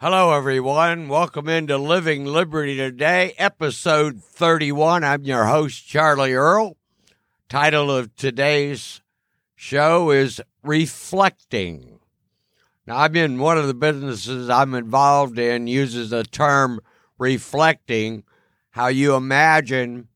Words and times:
Hello, 0.00 0.32
everyone. 0.32 1.08
Welcome 1.08 1.48
into 1.48 1.76
Living 1.76 2.24
Liberty 2.24 2.76
Today, 2.76 3.34
episode 3.36 4.22
31. 4.22 5.02
I'm 5.02 5.24
your 5.24 5.46
host, 5.46 5.88
Charlie 5.88 6.34
Earl. 6.34 6.76
Title 7.48 7.90
of 7.90 8.14
today's 8.14 9.02
show 9.56 10.12
is 10.12 10.40
Reflecting. 10.62 11.98
Now, 12.86 12.98
I'm 12.98 13.16
in 13.16 13.40
one 13.40 13.58
of 13.58 13.66
the 13.66 13.74
businesses 13.74 14.48
I'm 14.48 14.72
involved 14.74 15.36
in 15.36 15.66
uses 15.66 16.10
the 16.10 16.22
term 16.22 16.80
reflecting, 17.18 18.22
how 18.70 18.86
you 18.86 19.16
imagine 19.16 20.06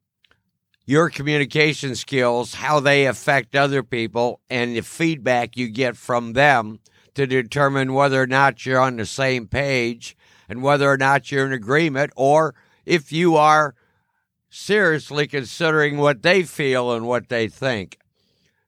your 0.87 1.11
communication 1.11 1.97
skills, 1.97 2.55
how 2.55 2.79
they 2.79 3.07
affect 3.07 3.57
other 3.57 3.83
people, 3.83 4.39
and 4.49 4.77
the 4.77 4.83
feedback 4.83 5.57
you 5.57 5.67
get 5.67 5.97
from 5.97 6.35
them 6.35 6.79
to 7.15 7.27
determine 7.27 7.95
whether 7.95 8.23
or 8.23 8.27
not 8.27 8.65
you're 8.65 8.81
on 8.81 8.97
the 8.97 9.07
same 9.07 9.47
page 9.47 10.17
and 10.49 10.63
whether 10.63 10.91
or 10.91 10.97
not 10.97 11.31
you're 11.31 11.47
in 11.47 11.53
agreement 11.53 12.13
or 12.17 12.55
if 12.85 13.13
you 13.13 13.37
are 13.37 13.75
seriously 14.51 15.27
considering 15.27 15.97
what 15.97 16.23
they 16.23 16.43
feel 16.43 16.93
and 16.93 17.07
what 17.07 17.29
they 17.29 17.49
think. 17.49 17.99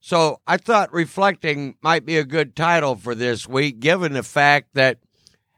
So 0.00 0.40
I 0.46 0.58
thought 0.58 0.92
reflecting 0.92 1.76
might 1.82 2.04
be 2.04 2.18
a 2.18 2.24
good 2.24 2.54
title 2.54 2.94
for 2.94 3.14
this 3.14 3.48
week, 3.48 3.80
given 3.80 4.12
the 4.12 4.22
fact 4.22 4.74
that 4.74 4.98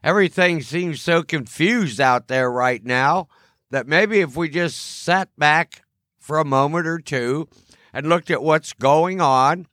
everything 0.03 0.61
seems 0.61 1.01
so 1.01 1.21
confused 1.21 1.99
out 1.99 2.27
there 2.27 2.49
right 2.49 2.83
now 2.83 3.27
that 3.71 3.87
maybe 3.87 4.21
if 4.21 4.35
we 4.35 4.47
just 4.49 5.03
sat 5.03 5.29
back 5.37 5.83
for 6.17 6.39
a 6.39 6.45
moment 6.45 6.87
or 6.87 6.99
two 6.99 7.47
and 7.91 8.07
looked 8.07 8.31
at 8.31 8.43
what's 8.43 8.73
going 8.73 9.19
on, 9.19 9.67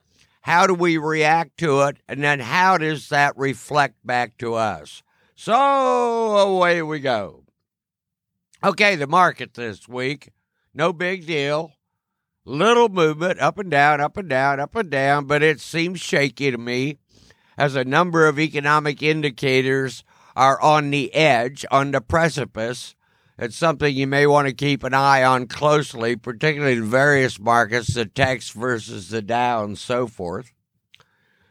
how 0.45 0.67
do 0.67 0.75
we 0.75 0.95
react 0.95 1.57
to 1.57 1.81
it, 1.81 1.97
and 2.07 2.23
then 2.23 2.39
how 2.39 2.77
does 2.77 3.09
that 3.09 3.35
reflect 3.35 3.95
back 4.05 4.37
to 4.37 4.53
us? 4.53 5.01
So 5.35 5.55
away 6.37 6.83
we 6.83 6.99
go. 6.99 7.45
Okay, 8.63 8.95
the 8.95 9.07
market 9.07 9.55
this 9.55 9.87
week, 9.87 10.29
no 10.71 10.93
big 10.93 11.25
deal 11.25 11.71
little 12.45 12.89
movement 12.89 13.39
up 13.39 13.57
and 13.57 13.71
down, 13.71 13.99
up 13.99 14.17
and 14.17 14.29
down, 14.29 14.59
up 14.59 14.75
and 14.75 14.91
down, 14.91 15.25
but 15.25 15.41
it 15.41 15.59
seems 15.59 15.99
shaky 15.99 16.51
to 16.51 16.59
me 16.59 16.99
as 17.57 17.75
a 17.75 17.83
number 17.83 18.27
of 18.27 18.37
economic 18.37 19.01
indicators 19.01 20.03
are 20.35 20.61
on 20.61 20.91
the 20.91 21.11
edge, 21.15 21.65
on 21.71 21.89
the 21.89 22.01
precipice. 22.01 22.93
It's 23.37 23.57
something 23.57 23.93
you 23.93 24.07
may 24.07 24.25
want 24.27 24.47
to 24.47 24.53
keep 24.53 24.83
an 24.83 24.93
eye 24.93 25.23
on 25.23 25.47
closely, 25.47 26.15
particularly 26.15 26.77
in 26.77 26.85
various 26.85 27.37
markets, 27.37 27.93
the 27.93 28.05
techs 28.05 28.49
versus 28.49 29.09
the 29.09 29.21
Dow 29.21 29.63
and 29.63 29.77
so 29.77 30.07
forth. 30.07 30.53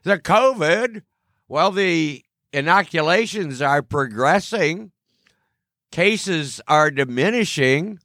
The 0.02 0.18
COVID, 0.18 1.02
well, 1.46 1.70
the 1.70 2.24
inoculations 2.54 3.60
are 3.60 3.82
progressing, 3.82 4.92
cases 5.90 6.60
are 6.66 6.90
diminishing, 6.90 7.98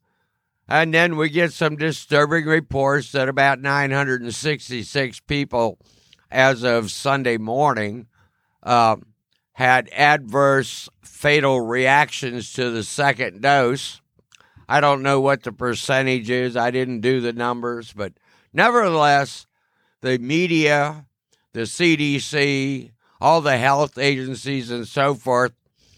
and 0.68 0.94
then 0.94 1.16
we 1.16 1.30
get 1.30 1.54
some 1.54 1.78
disturbing 1.78 2.46
reports 2.46 3.14
that 3.14 3.30
about 3.30 3.62
966 3.62 5.22
people, 5.22 5.80
as 6.30 6.64
of 6.64 6.92
Sunday 6.92 7.38
morning, 7.38 8.08
uh, 8.62 8.98
had 9.60 9.90
adverse 9.92 10.88
fatal 11.02 11.60
reactions 11.60 12.54
to 12.54 12.70
the 12.70 12.82
second 12.82 13.42
dose. 13.42 14.00
I 14.70 14.80
don't 14.80 15.04
know 15.04 15.20
what 15.20 15.44
the 15.44 15.52
percentage 15.52 16.30
is. 16.30 16.56
I 16.56 16.72
didn't 16.72 17.02
do 17.02 17.20
the 17.20 17.34
numbers, 17.34 17.92
but 17.92 18.14
nevertheless, 18.54 19.48
the 20.00 20.18
media, 20.18 21.06
the 21.52 21.64
CDC, 21.64 22.92
all 23.20 23.42
the 23.42 23.58
health 23.58 23.98
agencies, 23.98 24.72
and 24.72 24.88
so 24.88 25.14
forth 25.14 25.52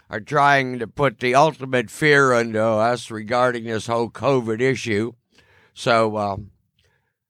are 0.10 0.20
trying 0.20 0.80
to 0.80 0.88
put 0.88 1.20
the 1.20 1.36
ultimate 1.36 1.92
fear 1.92 2.34
into 2.34 2.64
us 2.64 3.12
regarding 3.12 3.66
this 3.66 3.86
whole 3.86 4.10
COVID 4.10 4.60
issue. 4.60 5.12
So, 5.76 6.18
um, 6.18 6.51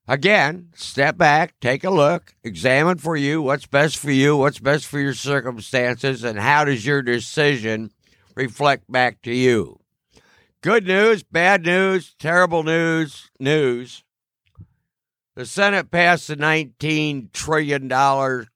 again, 0.06 0.68
step 0.74 1.16
back, 1.16 1.54
take 1.60 1.84
a 1.84 1.90
look, 1.90 2.34
examine 2.42 2.98
for 2.98 3.16
you 3.16 3.42
what's 3.42 3.66
best 3.66 3.96
for 3.96 4.10
you, 4.10 4.36
what's 4.36 4.58
best 4.58 4.86
for 4.86 4.98
your 5.00 5.14
circumstances, 5.14 6.24
and 6.24 6.38
how 6.38 6.64
does 6.64 6.84
your 6.86 7.02
decision 7.02 7.90
reflect 8.34 8.90
back 8.90 9.22
to 9.22 9.34
you. 9.34 9.78
Good 10.60 10.86
news, 10.86 11.22
bad 11.22 11.64
news, 11.64 12.14
terrible 12.18 12.62
news, 12.62 13.30
news. 13.38 14.04
The 15.34 15.46
Senate 15.46 15.90
passed 15.90 16.28
the 16.28 16.36
$19 16.36 17.32
trillion, 17.32 17.88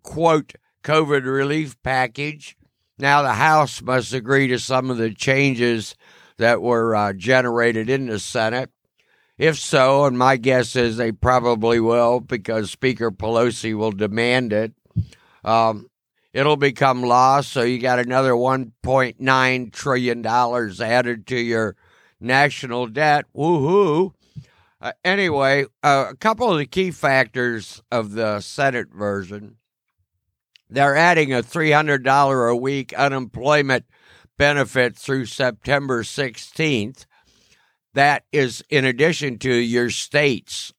quote, 0.02 0.52
COVID 0.84 1.24
relief 1.24 1.82
package 1.82 2.56
now, 2.98 3.22
the 3.22 3.34
House 3.34 3.82
must 3.82 4.14
agree 4.14 4.48
to 4.48 4.58
some 4.58 4.90
of 4.90 4.96
the 4.96 5.12
changes 5.12 5.94
that 6.38 6.62
were 6.62 6.96
uh, 6.96 7.12
generated 7.12 7.90
in 7.90 8.06
the 8.06 8.18
Senate. 8.18 8.70
If 9.38 9.58
so, 9.58 10.06
and 10.06 10.16
my 10.18 10.36
guess 10.36 10.76
is 10.76 10.96
they 10.96 11.12
probably 11.12 11.78
will 11.78 12.20
because 12.20 12.70
Speaker 12.70 13.10
Pelosi 13.10 13.76
will 13.76 13.92
demand 13.92 14.52
it, 14.52 14.72
um, 15.44 15.88
it'll 16.32 16.56
become 16.56 17.02
law. 17.02 17.42
So 17.42 17.62
you 17.62 17.78
got 17.78 17.98
another 17.98 18.32
$1.9 18.32 19.72
trillion 19.72 20.26
added 20.26 21.26
to 21.26 21.36
your 21.36 21.76
national 22.18 22.86
debt. 22.86 23.26
Woohoo! 23.34 24.12
Uh, 24.80 24.92
anyway, 25.04 25.66
uh, 25.82 26.06
a 26.10 26.16
couple 26.16 26.50
of 26.50 26.58
the 26.58 26.66
key 26.66 26.90
factors 26.90 27.82
of 27.90 28.12
the 28.12 28.40
Senate 28.40 28.88
version 28.92 29.56
they're 30.68 30.96
adding 30.96 31.32
a 31.32 31.42
$300 31.42 32.50
a 32.50 32.56
week 32.56 32.92
unemployment 32.94 33.84
benefit 34.36 34.96
through 34.96 35.26
September 35.26 36.02
16th. 36.02 37.06
That 37.96 38.24
is 38.30 38.62
in 38.68 38.84
addition 38.84 39.38
to 39.38 39.54
your 39.54 39.88
state's 39.88 40.70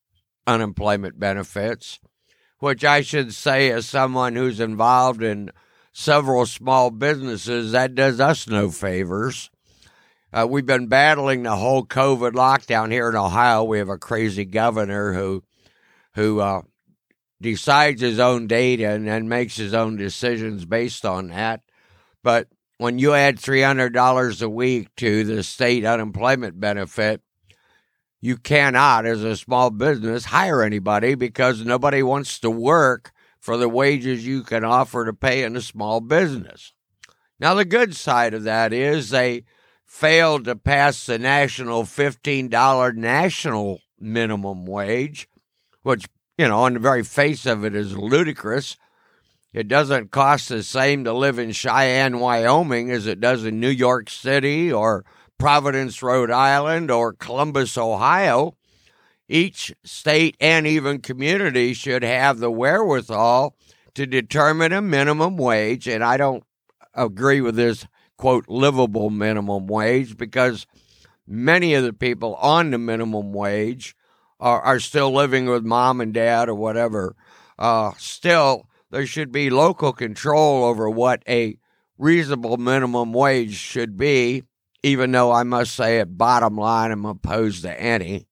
unemployment 0.46 1.20
benefits, 1.20 1.98
which 2.60 2.86
I 2.86 3.02
should 3.02 3.34
say, 3.34 3.72
as 3.72 3.88
someone 3.88 4.36
who's 4.36 4.60
involved 4.60 5.24
in 5.24 5.50
several 5.92 6.46
small 6.46 6.92
businesses, 6.92 7.72
that 7.72 7.96
does 7.96 8.20
us 8.20 8.48
no 8.48 8.70
favors. 8.70 9.50
Uh, 10.32 10.46
we've 10.48 10.68
been 10.68 10.90
battling 10.90 11.42
the 11.42 11.56
whole 11.56 11.84
COVID 11.84 12.34
lockdown 12.34 12.92
here 12.92 13.10
in 13.10 13.16
Ohio. 13.16 13.64
We 13.64 13.80
have 13.80 13.90
a 13.90 13.98
crazy 13.98 14.46
governor 14.46 15.14
who, 15.14 15.44
who 16.14 16.40
uh, 16.40 16.62
decides 17.42 18.00
his 18.00 18.20
own 18.20 18.46
data 18.46 18.92
and 18.92 19.08
then 19.08 19.28
makes 19.28 19.56
his 19.56 19.74
own 19.74 19.96
decisions 19.98 20.66
based 20.66 21.04
on 21.04 21.30
that. 21.30 21.62
But 22.22 22.48
when 22.78 23.00
you 23.00 23.14
add 23.14 23.38
$300 23.38 24.42
a 24.42 24.50
week 24.50 24.96
to 24.98 25.24
the 25.24 25.44
state 25.44 25.84
unemployment 25.86 26.60
benefit, 26.60 27.22
you 28.20 28.38
cannot, 28.38 29.06
as 29.06 29.24
a 29.24 29.38
small 29.38 29.70
business, 29.70 30.26
hire 30.26 30.62
anybody 30.62 31.16
because 31.16 31.64
nobody 31.64 32.02
wants 32.02 32.40
to 32.40 32.50
work 32.50 33.12
for 33.40 33.58
the 33.58 33.70
wages 33.70 34.26
you 34.26 34.44
can 34.44 34.64
offer 34.64 35.06
to 35.06 35.14
pay 35.14 35.44
in 35.44 35.56
a 35.56 35.62
small 35.62 36.02
business. 36.02 36.74
Now, 37.40 37.54
the 37.54 37.66
good 37.66 37.96
side 37.96 38.34
of 38.34 38.44
that 38.44 38.74
is 38.74 39.10
they 39.10 39.44
failed 39.86 40.46
to 40.46 40.56
pass 40.56 41.06
the 41.06 41.20
national 41.20 41.84
$15 41.84 42.96
national 42.96 43.82
minimum 44.00 44.66
wage, 44.66 45.30
which 45.84 46.08
you 46.38 46.48
know, 46.48 46.60
on 46.60 46.74
the 46.74 46.80
very 46.80 47.04
face 47.04 47.46
of 47.46 47.66
it 47.66 47.76
is 47.76 47.98
ludicrous. 47.98 48.78
It 49.54 49.68
doesn't 49.68 50.12
cost 50.12 50.50
the 50.50 50.62
same 50.62 51.04
to 51.06 51.14
live 51.14 51.40
in 51.40 51.52
Cheyenne, 51.52 52.20
Wyoming 52.20 52.92
as 52.92 53.08
it 53.08 53.22
does 53.22 53.46
in 53.46 53.60
New 53.60 53.70
York 53.70 54.10
City 54.10 54.72
or 54.72 55.06
Providence, 55.38 56.04
Rhode 56.04 56.32
Island 56.32 56.92
or 56.92 57.14
Columbus, 57.14 57.78
Ohio. 57.78 58.56
Each 59.30 59.74
state 59.84 60.36
and 60.40 60.68
even 60.68 61.00
community 61.00 61.74
should 61.74 62.04
have 62.04 62.40
the 62.40 62.52
wherewithal 62.52 63.56
to 63.96 64.06
determine 64.06 64.74
a 64.74 64.82
minimum 64.82 65.38
wage. 65.38 65.88
And 65.88 66.04
I 66.04 66.18
don't 66.18 66.44
agree 66.94 67.42
with 67.42 67.56
this, 67.56 67.88
quote, 68.18 68.48
livable 68.48 69.10
minimum 69.10 69.68
wage 69.68 70.18
because 70.18 70.68
many 71.26 71.74
of 71.74 71.84
the 71.84 71.94
people 71.94 72.36
on 72.36 72.72
the 72.72 72.78
minimum 72.78 73.34
wage 73.34 73.96
are, 74.40 74.62
are 74.62 74.80
still 74.80 75.12
living 75.12 75.46
with 75.48 75.64
mom 75.64 76.00
and 76.00 76.14
dad 76.14 76.48
or 76.50 76.56
whatever, 76.56 77.16
uh, 77.58 77.92
still 77.98 78.67
there 78.92 79.06
should 79.06 79.32
be 79.32 79.50
local 79.50 79.94
control 79.94 80.64
over 80.64 80.90
what 80.90 81.24
a 81.28 81.58
reasonable 81.98 82.58
minimum 82.58 83.14
wage 83.14 83.56
should 83.56 83.98
be. 83.98 84.44
Even 84.84 85.12
though 85.12 85.32
I 85.32 85.44
must 85.44 85.74
say, 85.74 86.00
at 86.00 86.18
bottom 86.18 86.56
line, 86.56 86.92
I'm 86.92 87.06
opposed 87.06 87.64
to 87.64 87.82
any. 87.82 88.28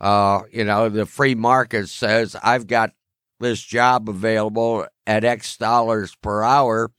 Uh, 0.00 0.42
you 0.50 0.64
know, 0.64 0.88
the 0.88 1.06
free 1.06 1.34
market 1.34 1.88
says 1.88 2.36
I've 2.42 2.66
got 2.66 2.92
this 3.38 3.62
job 3.62 4.08
available 4.08 4.86
at 5.06 5.24
X 5.24 5.56
dollars 5.56 6.14
per 6.16 6.42
hour. 6.42 6.90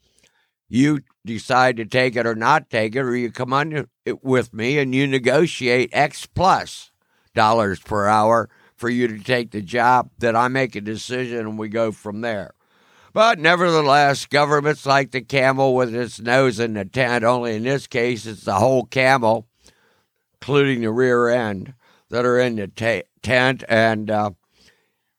You 0.70 1.02
decide 1.26 1.78
to 1.78 1.86
take 1.86 2.16
it 2.16 2.26
or 2.26 2.36
not 2.36 2.70
take 2.70 2.96
it, 2.96 3.02
or 3.02 3.16
you 3.16 3.32
come 3.32 3.54
on 3.54 3.88
with 4.24 4.54
me 4.54 4.80
and 4.80 4.96
you 4.96 5.06
negotiate 5.06 5.90
X 5.92 6.26
plus 6.26 6.92
dollars 7.36 7.80
per 7.80 8.08
hour 8.08 8.50
for 8.76 8.90
you 8.90 9.08
to 9.08 9.20
take 9.20 9.52
the 9.52 9.62
job, 9.62 10.10
that 10.18 10.36
I 10.36 10.48
make 10.48 10.76
a 10.76 10.82
decision 10.82 11.40
and 11.40 11.60
we 11.60 11.70
go 11.70 11.92
from 11.92 12.22
there. 12.22 12.54
But 13.14 13.40
nevertheless, 13.40 14.26
governments 14.26 14.86
like 14.86 15.12
the 15.12 15.22
camel 15.22 15.76
with 15.76 15.94
its 15.94 16.20
nose 16.20 16.60
in 16.60 16.76
the 16.76 16.86
tent, 16.86 17.26
only 17.26 17.56
in 17.56 17.64
this 17.64 17.86
case, 17.88 18.26
it's 18.26 18.46
the 18.46 18.56
whole 18.56 18.86
camel, 18.86 19.48
including 20.36 20.82
the 20.82 20.92
rear 20.92 21.28
end, 21.28 21.74
that 22.10 22.26
are 22.26 22.40
in 22.40 22.56
the 22.56 22.68
t- 22.68 23.04
tent. 23.22 23.66
And 23.68 24.10
uh, 24.10 24.32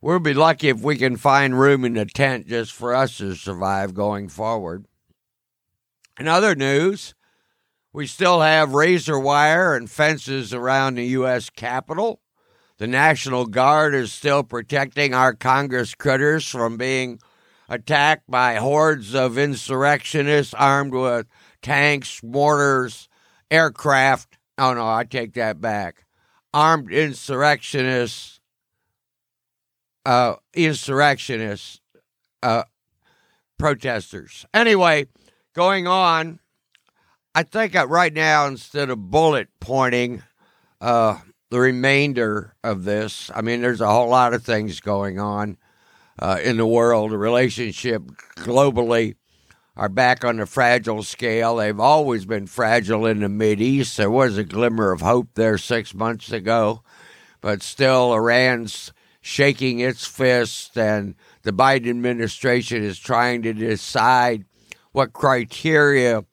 we'll 0.01 0.21
be 0.21 0.33
lucky 0.33 0.69
if 0.69 0.81
we 0.81 0.97
can 0.97 1.17
find 1.17 1.59
room 1.59 1.85
in 1.85 1.95
the 1.95 2.07
tent 2.07 2.47
just 2.47 2.73
for 2.73 2.95
us 2.95 3.19
to 3.19 3.35
survive 3.35 3.93
going 3.93 4.29
forward. 4.31 4.87
In 6.19 6.29
other 6.29 6.55
news, 6.55 7.15
we 7.93 8.07
still 8.07 8.41
have 8.41 8.73
razor 8.73 9.19
wire 9.19 9.77
and 9.77 9.91
fences 9.91 10.55
around 10.55 10.95
the 10.95 11.07
U.S. 11.09 11.51
Capitol. 11.51 12.21
The 12.79 12.87
National 12.87 13.45
Guard 13.45 13.95
is 13.95 14.13
still 14.13 14.43
protecting 14.43 15.13
our 15.13 15.35
Congress 15.35 15.95
critters 15.95 16.49
from 16.49 16.79
being 16.79 17.19
attacked 17.73 18.31
by 18.31 18.57
hordes 18.57 19.15
of 19.15 19.39
insurrectionists 19.39 20.53
armed 20.53 20.93
with 20.93 21.27
tanks, 21.63 22.23
mortars, 22.23 23.09
aircraft. 23.51 24.37
Oh, 24.59 24.75
no, 24.75 24.87
I 24.87 25.05
take 25.05 25.33
that 25.35 25.59
back. 25.59 26.05
Armed 26.53 26.93
insurrectionists, 26.93 28.41
uh, 30.05 30.35
insurrectionists, 30.53 31.81
uh, 32.43 32.65
protesters. 33.59 34.45
Anyway, 34.53 35.07
going 35.55 35.87
on, 35.87 36.41
I 37.35 37.43
think 37.43 37.73
right 37.75 38.13
now, 38.13 38.47
instead 38.49 38.91
of 38.91 39.11
bullet 39.11 39.49
pointing 39.61 40.23
uh, 40.83 41.21
the 41.49 41.59
remainder 41.59 42.55
of 42.63 42.85
this, 42.85 43.31
I 43.35 43.41
mean, 43.41 43.63
there's 43.63 43.81
a 43.81 43.89
whole 43.89 44.11
lot 44.11 44.35
of 44.35 44.45
things 44.45 44.81
going 44.81 45.19
on 45.19 45.57
uh, 46.19 46.39
in 46.43 46.57
the 46.57 46.67
world. 46.67 47.11
The 47.11 47.19
relationship 47.19 48.03
globally 48.37 49.17
are 49.77 49.89
back 49.89 50.25
on 50.25 50.37
the 50.37 50.47
fragile 50.47 51.03
scale. 51.03 51.57
They've 51.57 51.81
always 51.81 52.25
been 52.27 52.47
fragile 52.47 53.07
in 53.07 53.21
the 53.21 53.29
Mid 53.29 53.61
East. 53.61 53.97
There 53.97 54.11
was 54.11 54.37
a 54.37 54.45
glimmer 54.45 54.93
of 54.93 55.01
hope 55.01 55.29
there 55.35 55.59
six 55.59 55.95
months 55.95 56.31
ago, 56.31 56.83
but 57.41 57.63
still, 57.63 58.13
Iran's 58.13 58.93
shaking 59.21 59.79
its 59.79 60.05
fist, 60.07 60.77
and 60.77 61.15
the 61.43 61.53
Biden 61.53 61.89
administration 61.89 62.83
is 62.83 62.99
trying 62.99 63.43
to 63.43 63.53
decide 63.53 64.45
what 64.91 65.13
criteria 65.13 66.25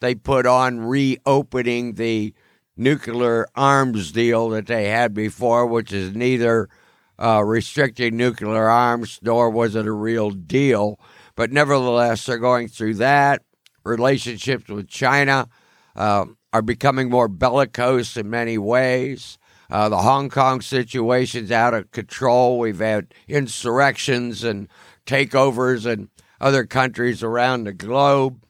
they 0.00 0.14
put 0.14 0.46
on 0.46 0.80
reopening 0.80 1.94
the 1.94 2.34
nuclear 2.76 3.46
arms 3.54 4.12
deal 4.12 4.48
that 4.50 4.66
they 4.66 4.88
had 4.88 5.12
before, 5.12 5.66
which 5.66 5.92
is 5.92 6.14
neither 6.14 6.68
uh, 7.18 7.42
restricting 7.44 8.16
nuclear 8.16 8.68
arms 8.68 9.18
nor 9.22 9.50
was 9.50 9.74
it 9.74 9.86
a 9.86 9.92
real 9.92 10.30
deal. 10.30 10.98
But 11.34 11.52
nevertheless, 11.52 12.26
they're 12.26 12.38
going 12.38 12.68
through 12.68 12.94
that. 12.94 13.42
Relationships 13.84 14.68
with 14.68 14.88
China 14.88 15.48
uh, 15.96 16.26
are 16.52 16.62
becoming 16.62 17.10
more 17.10 17.28
bellicose 17.28 18.16
in 18.16 18.28
many 18.28 18.58
ways. 18.58 19.38
Uh, 19.70 19.88
the 19.88 19.98
Hong 19.98 20.30
Kong 20.30 20.60
situation's 20.60 21.50
out 21.50 21.74
of 21.74 21.90
control. 21.90 22.58
We've 22.58 22.78
had 22.78 23.14
insurrections 23.28 24.42
and 24.42 24.68
takeovers 25.06 25.86
in 25.86 26.08
other 26.40 26.64
countries 26.64 27.22
around 27.22 27.64
the 27.64 27.72
globe 27.72 28.40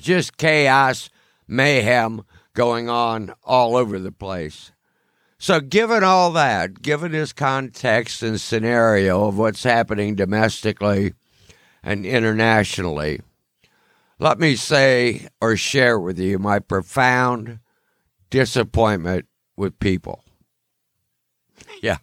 just 0.00 0.36
chaos, 0.36 1.10
mayhem 1.46 2.22
going 2.54 2.88
on 2.88 3.34
all 3.44 3.76
over 3.76 3.98
the 3.98 4.12
place. 4.12 4.72
So, 5.42 5.58
given 5.58 6.04
all 6.04 6.32
that, 6.32 6.82
given 6.82 7.12
this 7.12 7.32
context 7.32 8.22
and 8.22 8.38
scenario 8.38 9.26
of 9.26 9.38
what's 9.38 9.62
happening 9.62 10.14
domestically 10.14 11.14
and 11.82 12.04
internationally, 12.04 13.22
let 14.18 14.38
me 14.38 14.54
say 14.54 15.28
or 15.40 15.56
share 15.56 15.98
with 15.98 16.18
you 16.18 16.38
my 16.38 16.58
profound 16.58 17.58
disappointment 18.28 19.26
with 19.56 19.80
people. 19.80 20.22
Yeah. 21.82 21.98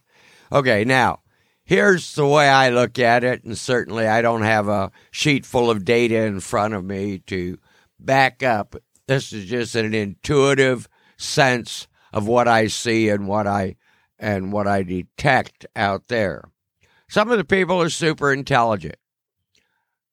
Okay, 0.51 0.83
now, 0.83 1.19
here's 1.63 2.15
the 2.15 2.25
way 2.25 2.49
I 2.49 2.69
look 2.69 2.97
at 2.97 3.23
it, 3.23 3.43
and 3.43 3.55
certainly 3.55 4.07
I 4.07 4.23
don't 4.23 4.41
have 4.41 4.67
a 4.67 4.91
sheet 5.11 5.45
full 5.45 5.69
of 5.69 5.85
data 5.85 6.23
in 6.23 6.39
front 6.39 6.73
of 6.73 6.83
me 6.83 7.19
to 7.27 7.59
back 7.99 8.41
up. 8.41 8.75
This 9.05 9.31
is 9.31 9.45
just 9.45 9.75
an 9.75 9.93
intuitive 9.93 10.89
sense 11.17 11.87
of 12.13 12.27
what 12.27 12.47
I 12.47 12.67
see 12.67 13.09
and 13.09 13.27
what 13.27 13.47
I 13.47 13.75
and 14.19 14.51
what 14.51 14.67
I 14.67 14.83
detect 14.83 15.65
out 15.75 16.07
there. 16.07 16.43
Some 17.09 17.29
of 17.29 17.37
the 17.37 17.43
people 17.43 17.81
are 17.81 17.89
super 17.89 18.33
intelligent. 18.33 18.97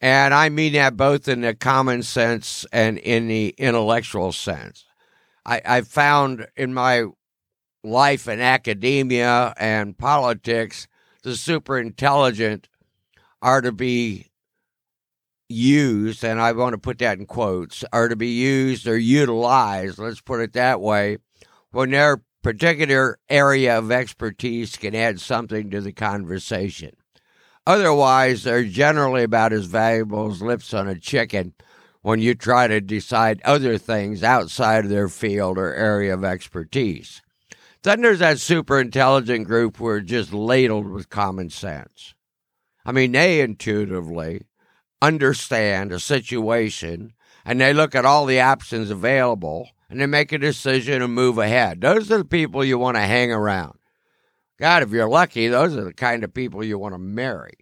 And 0.00 0.34
I 0.34 0.50
mean 0.50 0.74
that 0.74 0.96
both 0.96 1.28
in 1.28 1.40
the 1.40 1.54
common 1.54 2.02
sense 2.02 2.66
and 2.72 2.98
in 2.98 3.26
the 3.28 3.54
intellectual 3.56 4.32
sense. 4.32 4.84
I, 5.46 5.62
I 5.64 5.80
found 5.80 6.46
in 6.56 6.74
my 6.74 7.06
life 7.82 8.28
in 8.28 8.40
academia 8.40 9.54
and 9.56 9.96
politics, 9.96 10.88
the 11.22 11.36
super 11.36 11.78
intelligent 11.78 12.68
are 13.40 13.60
to 13.60 13.72
be 13.72 14.30
used, 15.48 16.24
and 16.24 16.40
I 16.40 16.52
want 16.52 16.72
to 16.72 16.78
put 16.78 16.98
that 16.98 17.18
in 17.18 17.26
quotes, 17.26 17.84
are 17.92 18.08
to 18.08 18.16
be 18.16 18.28
used 18.28 18.86
or 18.86 18.96
utilized, 18.96 19.98
let's 19.98 20.20
put 20.20 20.40
it 20.40 20.54
that 20.54 20.80
way, 20.80 21.18
when 21.74 21.90
their 21.90 22.22
particular 22.42 23.18
area 23.28 23.76
of 23.76 23.90
expertise 23.90 24.76
can 24.76 24.94
add 24.94 25.20
something 25.20 25.70
to 25.70 25.80
the 25.80 25.92
conversation. 25.92 26.94
Otherwise, 27.66 28.44
they're 28.44 28.64
generally 28.64 29.24
about 29.24 29.52
as 29.52 29.64
valuable 29.64 30.30
as 30.30 30.42
lips 30.42 30.72
on 30.72 30.86
a 30.86 30.98
chicken 30.98 31.54
when 32.02 32.20
you 32.20 32.34
try 32.34 32.68
to 32.68 32.80
decide 32.80 33.40
other 33.44 33.78
things 33.78 34.22
outside 34.22 34.84
of 34.84 34.90
their 34.90 35.08
field 35.08 35.56
or 35.56 35.74
area 35.74 36.12
of 36.12 36.22
expertise. 36.22 37.22
Then 37.82 38.02
there's 38.02 38.18
that 38.20 38.38
super 38.38 38.78
intelligent 38.78 39.46
group 39.46 39.78
who 39.78 39.86
are 39.86 40.00
just 40.00 40.32
ladled 40.32 40.86
with 40.86 41.08
common 41.08 41.50
sense. 41.50 42.14
I 42.84 42.92
mean, 42.92 43.12
they 43.12 43.40
intuitively 43.40 44.42
understand 45.00 45.92
a 45.92 45.98
situation 45.98 47.14
and 47.44 47.60
they 47.60 47.72
look 47.72 47.94
at 47.94 48.04
all 48.04 48.26
the 48.26 48.40
options 48.40 48.90
available 48.90 49.70
and 49.88 50.00
they 50.00 50.06
make 50.06 50.32
a 50.32 50.38
decision 50.38 51.02
and 51.02 51.14
move 51.14 51.38
ahead. 51.38 51.80
Those 51.80 52.10
are 52.10 52.18
the 52.18 52.24
people 52.24 52.64
you 52.64 52.78
want 52.78 52.96
to 52.96 53.02
hang 53.02 53.32
around. 53.32 53.78
God, 54.58 54.82
if 54.82 54.90
you're 54.90 55.08
lucky, 55.08 55.48
those 55.48 55.76
are 55.76 55.84
the 55.84 55.92
kind 55.92 56.24
of 56.24 56.32
people 56.32 56.64
you 56.64 56.78
want 56.78 56.94
to 56.94 56.98
marry. 56.98 57.54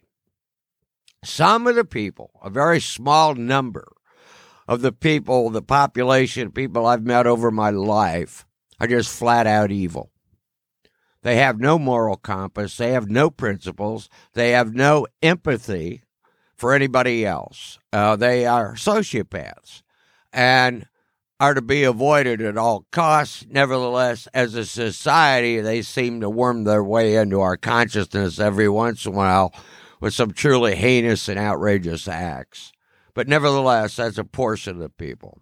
Some 1.24 1.66
of 1.66 1.76
the 1.76 1.84
people, 1.84 2.30
a 2.42 2.50
very 2.50 2.80
small 2.80 3.34
number 3.34 3.92
of 4.68 4.82
the 4.82 4.92
people, 4.92 5.50
the 5.50 5.62
population, 5.62 6.48
of 6.48 6.54
people 6.54 6.86
I've 6.86 7.04
met 7.04 7.26
over 7.26 7.50
my 7.50 7.70
life, 7.70 8.44
are 8.80 8.86
just 8.86 9.16
flat 9.16 9.46
out 9.46 9.70
evil. 9.70 10.10
They 11.22 11.36
have 11.36 11.60
no 11.60 11.78
moral 11.78 12.16
compass. 12.16 12.76
They 12.76 12.92
have 12.92 13.08
no 13.08 13.30
principles. 13.30 14.08
They 14.34 14.50
have 14.50 14.74
no 14.74 15.06
empathy 15.22 16.02
for 16.56 16.74
anybody 16.74 17.24
else. 17.24 17.78
Uh, 17.92 18.16
they 18.16 18.44
are 18.44 18.74
sociopaths 18.74 19.82
and 20.32 20.86
are 21.42 21.54
to 21.54 21.60
be 21.60 21.82
avoided 21.82 22.40
at 22.40 22.56
all 22.56 22.86
costs. 22.92 23.44
Nevertheless, 23.50 24.28
as 24.32 24.54
a 24.54 24.64
society, 24.64 25.60
they 25.60 25.82
seem 25.82 26.20
to 26.20 26.30
worm 26.30 26.62
their 26.62 26.84
way 26.84 27.16
into 27.16 27.40
our 27.40 27.56
consciousness 27.56 28.38
every 28.38 28.68
once 28.68 29.04
in 29.04 29.12
a 29.12 29.16
while 29.16 29.52
with 30.00 30.14
some 30.14 30.30
truly 30.30 30.76
heinous 30.76 31.28
and 31.28 31.40
outrageous 31.40 32.06
acts. 32.06 32.70
But 33.12 33.26
nevertheless, 33.26 33.96
that's 33.96 34.18
a 34.18 34.24
portion 34.24 34.76
of 34.76 34.82
the 34.82 34.88
people. 34.88 35.40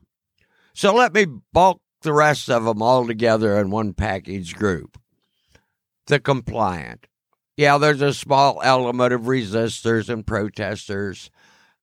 So 0.72 0.94
let 0.94 1.12
me 1.12 1.26
bulk 1.52 1.82
the 2.00 2.14
rest 2.14 2.48
of 2.48 2.64
them 2.64 2.80
all 2.80 3.06
together 3.06 3.58
in 3.58 3.68
one 3.68 3.92
package 3.92 4.54
group. 4.54 4.98
The 6.06 6.18
compliant 6.18 7.08
yeah, 7.60 7.76
there's 7.76 8.00
a 8.00 8.14
small 8.14 8.62
element 8.64 9.12
of 9.12 9.24
resistors 9.24 10.08
and 10.08 10.26
protesters 10.26 11.30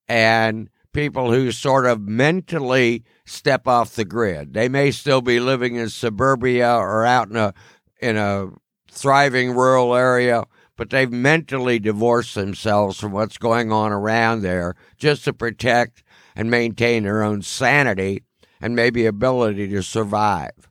and 0.07 0.71
people 0.93 1.31
who 1.31 1.51
sort 1.51 1.85
of 1.85 2.01
mentally 2.01 3.03
step 3.25 3.67
off 3.67 3.95
the 3.95 4.05
grid. 4.05 4.53
They 4.53 4.69
may 4.69 4.91
still 4.91 5.21
be 5.21 5.39
living 5.39 5.75
in 5.75 5.89
suburbia 5.89 6.75
or 6.75 7.05
out 7.05 7.29
in 7.29 7.35
a 7.35 7.53
in 7.99 8.17
a 8.17 8.49
thriving 8.91 9.51
rural 9.51 9.95
area, 9.95 10.45
but 10.75 10.89
they've 10.89 11.11
mentally 11.11 11.79
divorced 11.79 12.35
themselves 12.35 12.99
from 12.99 13.11
what's 13.11 13.37
going 13.37 13.71
on 13.71 13.91
around 13.91 14.41
there 14.41 14.75
just 14.97 15.23
to 15.25 15.33
protect 15.33 16.03
and 16.35 16.51
maintain 16.51 17.03
their 17.03 17.23
own 17.23 17.41
sanity 17.41 18.23
and 18.61 18.75
maybe 18.75 19.05
ability 19.05 19.67
to 19.69 19.83
survive. 19.83 20.69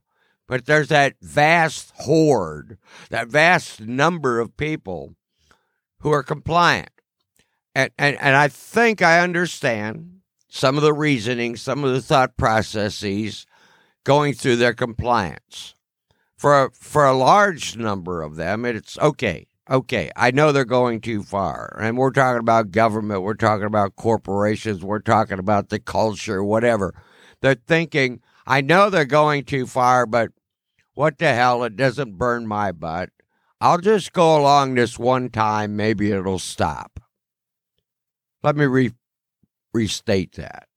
But 0.48 0.66
there's 0.66 0.88
that 0.88 1.16
vast 1.20 1.92
horde, 1.96 2.78
that 3.10 3.28
vast 3.28 3.80
number 3.80 4.38
of 4.38 4.56
people 4.56 5.14
who 6.00 6.12
are 6.12 6.22
compliant. 6.22 6.90
And, 7.76 7.90
and, 7.98 8.16
and 8.22 8.34
I 8.34 8.48
think 8.48 9.02
I 9.02 9.20
understand 9.20 10.20
some 10.48 10.78
of 10.78 10.82
the 10.82 10.94
reasoning, 10.94 11.56
some 11.56 11.84
of 11.84 11.92
the 11.92 12.00
thought 12.00 12.38
processes 12.38 13.44
going 14.02 14.32
through 14.32 14.56
their 14.56 14.72
compliance. 14.72 15.74
For 16.38 16.70
for 16.72 17.04
a 17.04 17.12
large 17.12 17.76
number 17.76 18.22
of 18.22 18.36
them, 18.36 18.64
it's 18.64 18.96
okay. 18.98 19.48
Okay, 19.68 20.10
I 20.16 20.30
know 20.30 20.52
they're 20.52 20.64
going 20.64 21.02
too 21.02 21.22
far. 21.22 21.76
And 21.78 21.98
we're 21.98 22.12
talking 22.12 22.40
about 22.40 22.70
government, 22.70 23.20
we're 23.20 23.34
talking 23.34 23.66
about 23.66 23.96
corporations, 23.96 24.82
we're 24.82 25.00
talking 25.00 25.38
about 25.38 25.68
the 25.68 25.78
culture, 25.78 26.42
whatever. 26.42 26.94
They're 27.42 27.56
thinking, 27.56 28.22
I 28.46 28.62
know 28.62 28.88
they're 28.88 29.04
going 29.04 29.44
too 29.44 29.66
far, 29.66 30.06
but 30.06 30.30
what 30.94 31.18
the 31.18 31.34
hell? 31.34 31.62
It 31.62 31.76
doesn't 31.76 32.16
burn 32.16 32.46
my 32.46 32.72
butt. 32.72 33.10
I'll 33.60 33.78
just 33.78 34.14
go 34.14 34.34
along 34.40 34.76
this 34.76 34.98
one 34.98 35.28
time. 35.28 35.76
Maybe 35.76 36.10
it'll 36.10 36.38
stop. 36.38 37.00
Let 38.42 38.56
me 38.56 38.66
re- 38.66 38.92
restate 39.72 40.32
that. 40.36 40.68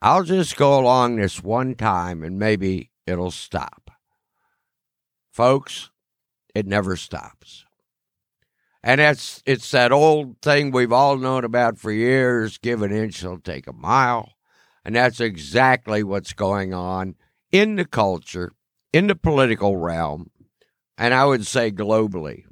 I'll 0.00 0.22
just 0.22 0.56
go 0.56 0.78
along 0.78 1.16
this 1.16 1.42
one 1.42 1.74
time 1.74 2.22
and 2.22 2.38
maybe 2.38 2.90
it'll 3.06 3.30
stop. 3.30 3.90
Folks, 5.32 5.90
it 6.54 6.66
never 6.66 6.96
stops. 6.96 7.64
And 8.82 9.00
it's 9.00 9.42
it's 9.44 9.70
that 9.72 9.90
old 9.90 10.40
thing 10.40 10.70
we've 10.70 10.92
all 10.92 11.16
known 11.16 11.44
about 11.44 11.78
for 11.78 11.90
years, 11.90 12.58
give 12.58 12.82
an 12.82 12.92
inch, 12.92 13.22
it'll 13.22 13.40
take 13.40 13.66
a 13.66 13.72
mile. 13.72 14.34
And 14.84 14.94
that's 14.94 15.20
exactly 15.20 16.02
what's 16.02 16.32
going 16.32 16.72
on 16.72 17.16
in 17.50 17.76
the 17.76 17.84
culture, 17.84 18.52
in 18.92 19.08
the 19.08 19.16
political 19.16 19.76
realm, 19.76 20.30
and 20.96 21.12
I 21.12 21.24
would 21.24 21.46
say 21.46 21.70
globally. 21.70 22.44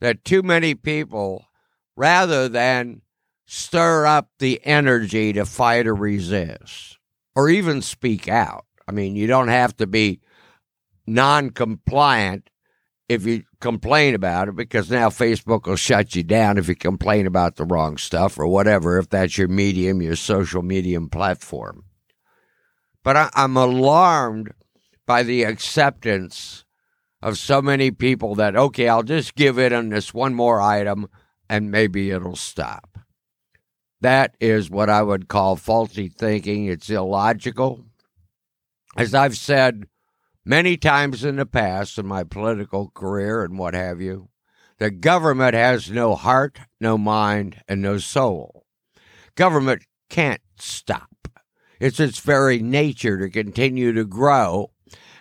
That 0.00 0.24
too 0.24 0.42
many 0.42 0.74
people, 0.74 1.46
rather 1.96 2.48
than 2.48 3.02
stir 3.46 4.06
up 4.06 4.28
the 4.38 4.60
energy 4.64 5.32
to 5.32 5.44
fight 5.44 5.86
or 5.86 5.94
resist, 5.94 6.98
or 7.34 7.48
even 7.48 7.82
speak 7.82 8.28
out. 8.28 8.66
I 8.86 8.92
mean, 8.92 9.16
you 9.16 9.26
don't 9.26 9.48
have 9.48 9.76
to 9.78 9.86
be 9.86 10.20
non 11.06 11.50
compliant 11.50 12.50
if 13.08 13.26
you 13.26 13.44
complain 13.60 14.14
about 14.14 14.48
it 14.48 14.56
because 14.56 14.90
now 14.90 15.08
Facebook 15.08 15.66
will 15.66 15.76
shut 15.76 16.14
you 16.14 16.22
down 16.22 16.56
if 16.56 16.68
you 16.68 16.74
complain 16.74 17.26
about 17.26 17.56
the 17.56 17.64
wrong 17.64 17.98
stuff 17.98 18.38
or 18.38 18.46
whatever, 18.46 18.98
if 18.98 19.08
that's 19.10 19.36
your 19.36 19.48
medium, 19.48 20.00
your 20.00 20.16
social 20.16 20.62
medium 20.62 21.10
platform. 21.10 21.84
But 23.02 23.16
I, 23.16 23.30
am 23.34 23.56
alarmed 23.56 24.52
by 25.06 25.22
the 25.22 25.42
acceptance 25.42 26.64
of 27.20 27.38
so 27.38 27.60
many 27.60 27.90
people 27.90 28.34
that, 28.36 28.56
okay, 28.56 28.88
I'll 28.88 29.02
just 29.02 29.34
give 29.34 29.58
it 29.58 29.72
on 29.72 29.90
this 29.90 30.14
one 30.14 30.34
more 30.34 30.60
item 30.60 31.08
and 31.48 31.70
maybe 31.70 32.10
it'll 32.10 32.36
stop. 32.36 32.98
That 34.02 34.36
is 34.40 34.68
what 34.68 34.90
I 34.90 35.00
would 35.00 35.28
call 35.28 35.54
faulty 35.54 36.08
thinking. 36.08 36.66
It's 36.66 36.90
illogical. 36.90 37.84
As 38.96 39.14
I've 39.14 39.36
said 39.36 39.86
many 40.44 40.76
times 40.76 41.24
in 41.24 41.36
the 41.36 41.46
past 41.46 41.98
in 41.98 42.06
my 42.08 42.24
political 42.24 42.90
career 42.90 43.44
and 43.44 43.56
what 43.56 43.74
have 43.74 44.00
you, 44.00 44.28
the 44.78 44.90
government 44.90 45.54
has 45.54 45.88
no 45.88 46.16
heart, 46.16 46.58
no 46.80 46.98
mind, 46.98 47.62
and 47.68 47.80
no 47.80 47.98
soul. 47.98 48.66
Government 49.36 49.84
can't 50.10 50.42
stop. 50.58 51.28
It's 51.78 52.00
its 52.00 52.18
very 52.18 52.58
nature 52.58 53.18
to 53.18 53.30
continue 53.30 53.92
to 53.92 54.04
grow. 54.04 54.72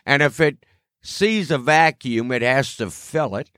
And 0.07 0.23
if 0.23 0.39
it 0.39 0.65
sees 1.03 1.51
a 1.51 1.59
vacuum, 1.59 2.31
it 2.31 2.41
has 2.41 2.75
to 2.77 2.89
fill 2.89 3.35
it. 3.35 3.51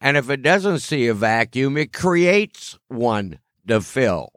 And 0.00 0.16
if 0.16 0.30
it 0.30 0.40
doesn't 0.40 0.78
see 0.78 1.08
a 1.08 1.14
vacuum, 1.14 1.76
it 1.76 1.92
creates 1.92 2.78
one 2.88 3.38
to 3.68 3.82
fill. 3.82 4.32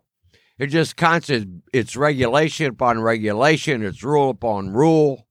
It 0.60 0.68
just 0.68 0.98
constant. 0.98 1.64
It's 1.72 1.96
regulation 1.96 2.68
upon 2.68 3.02
regulation. 3.02 3.82
It's 3.82 4.04
rule 4.04 4.30
upon 4.30 4.74
rule, 4.74 5.26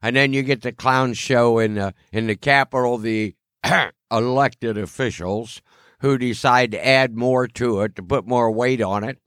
and 0.00 0.14
then 0.14 0.32
you 0.32 0.42
get 0.42 0.62
the 0.62 0.70
clown 0.70 1.14
show 1.14 1.58
in 1.58 1.74
the 1.74 1.92
in 2.12 2.28
the 2.28 2.36
Capitol. 2.36 2.98
The 2.98 3.34
elected 4.12 4.78
officials 4.78 5.60
who 5.98 6.18
decide 6.18 6.70
to 6.70 6.86
add 6.86 7.16
more 7.16 7.48
to 7.48 7.80
it 7.80 7.96
to 7.96 8.02
put 8.02 8.28
more 8.28 8.50
weight 8.52 8.80
on 8.80 9.02
it. 9.02 9.18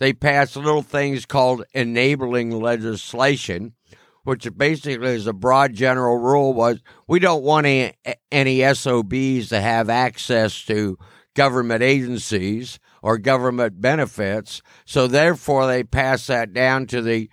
They 0.00 0.12
pass 0.12 0.54
little 0.54 0.82
things 0.82 1.24
called 1.24 1.64
enabling 1.72 2.50
legislation, 2.50 3.72
which 4.24 4.46
basically 4.54 5.14
is 5.14 5.26
a 5.26 5.32
broad 5.32 5.72
general 5.72 6.18
rule 6.18 6.52
was 6.52 6.82
we 7.08 7.20
don't 7.20 7.42
want 7.42 7.66
any, 7.66 7.92
any 8.30 8.74
SOBs 8.74 9.48
to 9.48 9.60
have 9.60 9.88
access 9.88 10.62
to 10.66 10.98
government 11.34 11.82
agencies 11.82 12.78
or 13.04 13.18
government 13.18 13.82
benefits. 13.82 14.62
So 14.86 15.06
therefore, 15.06 15.66
they 15.66 15.84
pass 15.84 16.26
that 16.28 16.54
down 16.54 16.86
to 16.86 17.02
the 17.02 17.28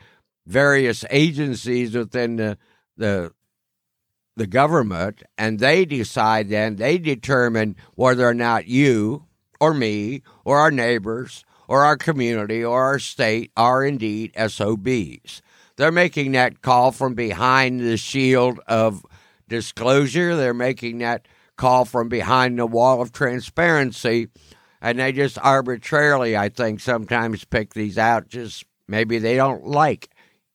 various 0.45 1.05
agencies 1.09 1.95
within 1.95 2.35
the 2.35 2.57
the 2.97 3.31
the 4.35 4.47
government, 4.47 5.23
and 5.37 5.59
they 5.59 5.85
decide. 5.85 6.49
Then 6.49 6.75
they 6.75 6.97
determine 6.97 7.77
whether 7.95 8.27
or 8.27 8.33
not 8.33 8.67
you 8.67 9.27
or 9.61 9.73
me 9.73 10.23
or 10.43 10.59
our 10.59 10.71
neighbors 10.71 11.45
or 11.69 11.85
our 11.85 11.95
community 11.95 12.65
or 12.65 12.83
our 12.83 12.99
state 12.99 13.51
are 13.55 13.85
indeed 13.85 14.33
SOBs. 14.35 15.41
They're 15.77 15.89
making 15.89 16.33
that 16.33 16.61
call 16.61 16.91
from 16.91 17.15
behind 17.15 17.79
the 17.79 17.95
shield 17.95 18.59
of 18.67 19.05
disclosure. 19.47 20.35
They're 20.35 20.53
making 20.53 20.97
that 20.97 21.29
call 21.55 21.85
from 21.85 22.09
behind 22.09 22.59
the 22.59 22.67
wall 22.67 23.01
of 23.01 23.13
transparency 23.13 24.27
and 24.81 24.99
they 24.99 25.11
just 25.11 25.37
arbitrarily, 25.37 26.35
I 26.35 26.49
think, 26.49 26.79
sometimes 26.79 27.45
pick 27.45 27.73
these 27.73 27.97
out. 27.97 28.27
Just 28.27 28.65
maybe 28.87 29.19
they 29.19 29.35
don't 29.35 29.65
like 29.65 30.09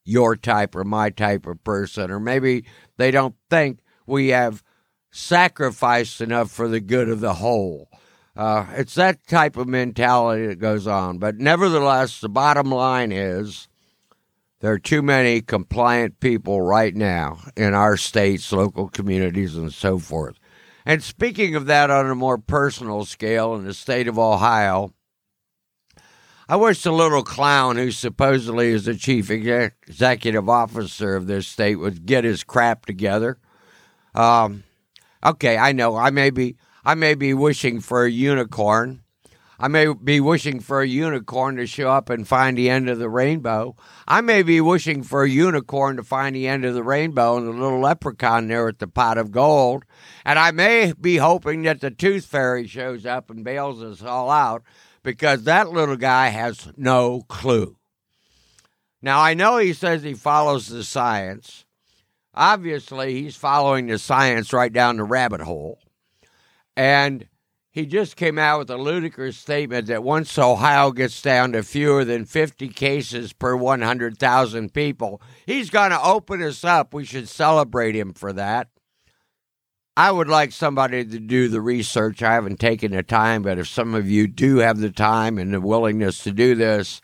your 0.05 0.37
type 0.37 0.75
or 0.75 0.85
my 0.85 1.11
type 1.11 1.47
of 1.47 1.63
person, 1.65 2.11
or 2.11 2.21
maybe 2.21 2.65
they 2.97 3.11
don't 3.11 3.35
think 3.51 3.81
we 4.07 4.29
have 4.29 4.63
sacrificed 5.11 6.21
enough 6.21 6.51
for 6.51 6.69
the 6.69 6.81
good 6.81 7.09
of 7.09 7.21
the 7.21 7.35
whole. 7.35 7.89
Uh, 8.37 8.67
it's 8.73 8.95
that 8.95 9.27
type 9.27 9.57
of 9.57 9.67
mentality 9.67 10.47
that 10.47 10.59
goes 10.59 10.87
on. 10.87 11.19
But 11.19 11.37
nevertheless, 11.39 12.21
the 12.21 12.29
bottom 12.29 12.71
line 12.71 13.11
is 13.11 13.67
there 14.61 14.73
are 14.73 14.79
too 14.79 15.03
many 15.03 15.41
compliant 15.41 16.21
people 16.21 16.61
right 16.61 16.95
now 16.95 17.41
in 17.57 17.73
our 17.73 17.97
states, 17.97 18.53
local 18.53 18.89
communities, 18.89 19.57
and 19.57 19.73
so 19.73 19.99
forth. 19.99 20.39
And 20.89 21.03
speaking 21.03 21.57
of 21.57 21.67
that 21.67 21.91
on 21.91 22.09
a 22.09 22.15
more 22.15 22.39
personal 22.39 23.05
scale, 23.05 23.57
in 23.57 23.65
the 23.65 23.75
state 23.75 24.07
of 24.07 24.21
Ohio, 24.21 24.95
I 26.49 26.55
wish 26.55 26.85
the 26.85 26.93
little 26.93 27.25
clown 27.25 27.75
who 27.75 27.91
supposedly 27.91 28.69
is 28.69 28.85
the 28.85 28.95
chief 28.95 29.29
executive 29.29 30.49
officer 30.49 31.17
of 31.17 31.27
this 31.27 31.49
state 31.49 31.75
would 31.75 32.07
get 32.07 32.23
his 32.23 32.45
crap 32.45 32.87
together. 32.87 33.37
Um, 34.15 34.63
okay, 35.25 35.59
I 35.59 35.73
know 35.73 35.97
I 35.97 36.11
may 36.11 36.31
be 36.31 36.57
I 36.85 36.95
may 36.95 37.17
be 37.17 37.35
wishing 37.35 37.81
for 37.81 38.05
a 38.05 38.11
unicorn, 38.11 39.03
I 39.59 39.69
may 39.69 39.93
be 39.93 40.21
wishing 40.21 40.61
for 40.61 40.83
a 40.83 40.87
unicorn 40.87 41.57
to 41.57 41.67
show 41.67 41.91
up 41.91 42.11
and 42.11 42.29
find 42.29 42.59
the 42.59 42.69
end 42.69 42.91
of 42.91 42.99
the 42.99 43.09
rainbow. 43.09 43.75
I 44.07 44.21
may 44.21 44.43
be 44.43 44.61
wishing 44.61 45.03
for 45.03 45.23
a 45.23 45.31
unicorn 45.31 45.97
to 45.97 46.03
find 46.03 46.37
the 46.37 46.47
end 46.47 46.65
of 46.65 46.75
the 46.75 46.83
rainbow 46.83 47.39
and 47.39 47.47
the 47.47 47.53
little 47.53 47.81
leprechaun 47.81 48.49
there 48.49 48.69
at 48.69 48.79
the 48.79 48.87
pot 48.87 49.17
of 49.17 49.31
gold. 49.31 49.85
And 50.25 50.39
I 50.39 50.51
may 50.51 50.93
be 51.01 51.17
hoping 51.17 51.63
that 51.63 51.81
the 51.81 51.91
tooth 51.91 52.27
fairy 52.27 52.67
shows 52.67 53.07
up 53.07 53.31
and 53.31 53.45
bails 53.45 53.83
us 53.83 54.03
all 54.03 54.31
out 54.31 54.63
because 55.03 55.45
that 55.45 55.71
little 55.71 55.97
guy 55.97 56.29
has 56.29 56.69
no 56.77 57.23
clue. 57.29 57.77
Now, 59.01 59.21
I 59.21 59.35
know 59.35 59.59
he 59.59 59.73
says 59.73 60.03
he 60.03 60.15
follows 60.15 60.69
the 60.69 60.83
science. 60.83 61.65
Obviously, 62.35 63.23
he's 63.23 63.37
following 63.37 63.87
the 63.87 63.99
science 63.99 64.53
right 64.53 64.73
down 64.73 64.97
the 64.97 65.05
rabbit 65.05 65.41
hole. 65.41 65.79
And 66.77 67.27
he 67.77 67.85
just 67.85 68.17
came 68.17 68.39
out 68.39 68.61
with 68.61 68.71
a 68.71 68.79
ludicrous 68.79 69.37
statement 69.37 69.89
that 69.89 70.03
once 70.03 70.39
Ohio 70.39 70.93
gets 70.93 71.21
down 71.21 71.53
to 71.53 71.63
fewer 71.63 72.07
than 72.07 72.25
50 72.25 72.69
cases 72.69 73.35
per 73.35 73.55
100,000 73.55 74.73
people, 74.73 75.21
he's 75.45 75.69
going 75.69 75.91
to 75.91 76.03
open 76.03 76.43
us 76.43 76.65
up. 76.65 76.95
We 76.95 77.05
should 77.05 77.29
celebrate 77.29 77.95
him 77.95 78.15
for 78.15 78.33
that. 78.33 78.69
I 79.95 80.11
would 80.11 80.27
like 80.27 80.53
somebody 80.53 81.05
to 81.05 81.19
do 81.19 81.49
the 81.49 81.61
research. 81.61 82.23
I 82.23 82.33
haven't 82.33 82.61
taken 82.61 82.93
the 82.93 83.03
time, 83.03 83.43
but 83.43 83.59
if 83.59 83.69
some 83.69 83.95
of 83.95 84.09
you 84.09 84.27
do 84.27 84.57
have 84.57 84.79
the 84.79 84.91
time 84.91 85.37
and 85.37 85.53
the 85.53 85.61
willingness 85.61 86.25
to 86.25 86.33
do 86.33 86.55
this, 86.55 87.03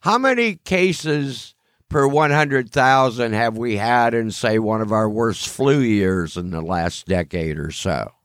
how 0.00 0.18
many 0.18 0.56
cases 0.56 1.54
per 1.88 2.08
100,000 2.08 3.32
have 3.34 3.56
we 3.56 3.76
had 3.76 4.14
in, 4.14 4.32
say, 4.32 4.58
one 4.58 4.80
of 4.80 4.90
our 4.90 5.08
worst 5.08 5.48
flu 5.48 5.78
years 5.78 6.36
in 6.36 6.50
the 6.50 6.60
last 6.60 7.06
decade 7.06 7.56
or 7.56 7.70
so? 7.70 8.15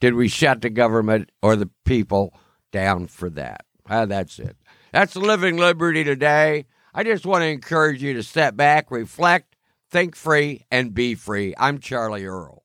Did 0.00 0.14
we 0.14 0.28
shut 0.28 0.60
the 0.60 0.70
government 0.70 1.30
or 1.42 1.56
the 1.56 1.70
people 1.84 2.34
down 2.72 3.06
for 3.06 3.30
that? 3.30 3.64
Uh, 3.88 4.06
that's 4.06 4.38
it. 4.38 4.56
That's 4.92 5.16
Living 5.16 5.56
Liberty 5.56 6.04
today. 6.04 6.66
I 6.92 7.04
just 7.04 7.26
want 7.26 7.42
to 7.42 7.48
encourage 7.48 8.02
you 8.02 8.14
to 8.14 8.22
step 8.22 8.56
back, 8.56 8.90
reflect, 8.90 9.56
think 9.90 10.16
free, 10.16 10.66
and 10.70 10.94
be 10.94 11.14
free. 11.14 11.54
I'm 11.58 11.78
Charlie 11.78 12.26
Earl. 12.26 12.63